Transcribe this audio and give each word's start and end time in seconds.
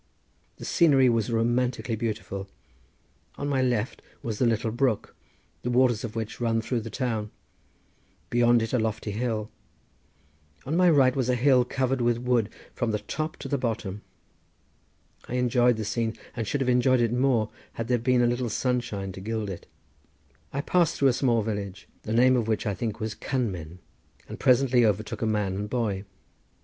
The 0.55 0.65
scenery 0.65 1.09
was 1.09 1.29
romantically 1.31 1.95
beautiful: 1.95 2.47
on 3.35 3.47
my 3.47 3.61
left 3.61 4.01
was 4.23 4.39
the 4.39 4.47
little 4.47 4.71
brook, 4.71 5.15
the 5.61 5.69
waters 5.69 6.03
of 6.03 6.15
which 6.15 6.41
run 6.41 6.59
through 6.59 6.81
the 6.81 6.89
town; 6.89 7.29
beyond 8.31 8.63
it 8.63 8.73
a 8.73 8.79
lofty 8.79 9.11
hill; 9.11 9.51
on 10.65 10.75
my 10.75 10.89
right 10.89 11.15
was 11.15 11.29
a 11.29 11.35
hill 11.35 11.63
covered 11.63 12.01
with 12.01 12.17
wood 12.17 12.49
from 12.73 12.89
the 12.89 12.97
top 12.97 13.37
to 13.37 13.47
the 13.47 13.59
bottom. 13.59 14.01
I 15.27 15.35
enjoyed 15.35 15.77
the 15.77 15.85
scene, 15.85 16.15
and 16.35 16.47
should 16.47 16.61
have 16.61 16.67
enjoyed 16.67 16.99
it 16.99 17.13
more 17.13 17.51
had 17.73 17.87
there 17.87 17.99
been 17.99 18.23
a 18.23 18.27
little 18.27 18.49
sunshine 18.49 19.11
to 19.11 19.21
gild 19.21 19.51
it. 19.51 19.67
I 20.51 20.61
passed 20.61 20.95
through 20.95 21.09
a 21.09 21.13
small 21.13 21.43
village, 21.43 21.87
the 22.01 22.11
name 22.13 22.35
of 22.35 22.47
which 22.47 22.65
I 22.65 22.73
think 22.73 22.99
was 22.99 23.15
Cynmen, 23.23 23.77
and 24.27 24.39
presently 24.39 24.83
overtook 24.83 25.21
a 25.21 25.27
man 25.27 25.53
and 25.53 25.69
boy. 25.69 26.05